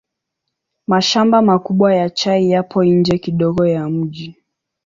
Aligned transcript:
Mashamba 0.87 1.37
makubwa 1.41 1.95
ya 1.95 2.09
chai 2.09 2.49
yapo 2.51 2.83
nje 2.83 3.17
kidogo 3.17 3.67
ya 3.67 3.89
mji. 3.89 4.35